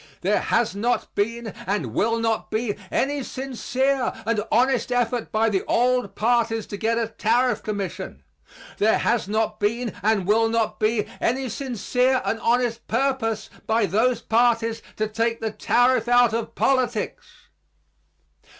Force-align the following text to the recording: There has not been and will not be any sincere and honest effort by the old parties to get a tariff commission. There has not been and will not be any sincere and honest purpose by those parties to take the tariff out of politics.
There 0.21 0.39
has 0.41 0.75
not 0.75 1.13
been 1.13 1.53
and 1.67 1.93
will 1.93 2.17
not 2.17 2.49
be 2.49 2.75
any 2.89 3.21
sincere 3.21 4.11
and 4.25 4.43
honest 4.51 4.91
effort 4.91 5.31
by 5.31 5.47
the 5.49 5.63
old 5.65 6.15
parties 6.15 6.65
to 6.65 6.77
get 6.77 6.97
a 6.97 7.07
tariff 7.09 7.61
commission. 7.61 8.23
There 8.79 8.97
has 8.97 9.27
not 9.27 9.59
been 9.59 9.93
and 10.01 10.25
will 10.25 10.49
not 10.49 10.79
be 10.79 11.05
any 11.21 11.49
sincere 11.49 12.19
and 12.25 12.39
honest 12.39 12.87
purpose 12.87 13.51
by 13.67 13.85
those 13.85 14.21
parties 14.23 14.81
to 14.95 15.07
take 15.07 15.39
the 15.39 15.51
tariff 15.51 16.07
out 16.07 16.33
of 16.33 16.55
politics. 16.55 17.27